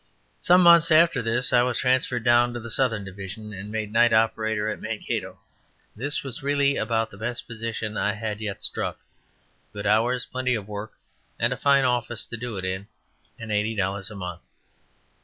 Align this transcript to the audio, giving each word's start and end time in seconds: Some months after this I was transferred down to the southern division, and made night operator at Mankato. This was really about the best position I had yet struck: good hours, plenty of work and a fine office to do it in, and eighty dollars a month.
Some 0.41 0.63
months 0.63 0.89
after 0.89 1.21
this 1.21 1.53
I 1.53 1.61
was 1.61 1.77
transferred 1.77 2.23
down 2.23 2.55
to 2.55 2.59
the 2.59 2.71
southern 2.71 3.03
division, 3.03 3.53
and 3.53 3.71
made 3.71 3.93
night 3.93 4.11
operator 4.11 4.67
at 4.67 4.81
Mankato. 4.81 5.37
This 5.95 6.23
was 6.23 6.41
really 6.41 6.75
about 6.75 7.11
the 7.11 7.19
best 7.19 7.45
position 7.45 7.95
I 7.97 8.13
had 8.13 8.41
yet 8.41 8.63
struck: 8.63 8.97
good 9.73 9.85
hours, 9.85 10.25
plenty 10.25 10.55
of 10.55 10.67
work 10.67 10.93
and 11.39 11.53
a 11.53 11.55
fine 11.55 11.83
office 11.85 12.25
to 12.25 12.35
do 12.35 12.57
it 12.57 12.65
in, 12.65 12.87
and 13.37 13.51
eighty 13.51 13.75
dollars 13.75 14.09
a 14.09 14.15
month. 14.15 14.41